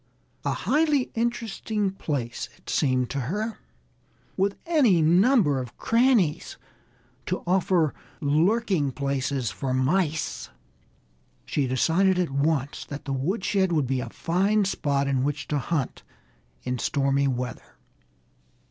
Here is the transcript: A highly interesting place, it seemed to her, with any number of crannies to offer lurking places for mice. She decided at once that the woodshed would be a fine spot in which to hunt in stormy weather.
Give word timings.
A 0.43 0.53
highly 0.53 1.11
interesting 1.13 1.91
place, 1.91 2.49
it 2.57 2.71
seemed 2.71 3.11
to 3.11 3.19
her, 3.19 3.59
with 4.35 4.55
any 4.65 4.99
number 4.99 5.59
of 5.61 5.77
crannies 5.77 6.57
to 7.27 7.43
offer 7.45 7.93
lurking 8.19 8.91
places 8.93 9.51
for 9.51 9.75
mice. 9.75 10.49
She 11.45 11.67
decided 11.67 12.17
at 12.17 12.31
once 12.31 12.83
that 12.85 13.05
the 13.05 13.13
woodshed 13.13 13.71
would 13.71 13.85
be 13.85 13.99
a 13.99 14.09
fine 14.09 14.65
spot 14.65 15.07
in 15.07 15.23
which 15.23 15.47
to 15.49 15.59
hunt 15.59 16.01
in 16.63 16.79
stormy 16.79 17.27
weather. 17.27 17.75